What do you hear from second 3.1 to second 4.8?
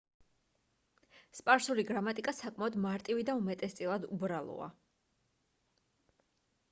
და უმეტესწილად უბრალოა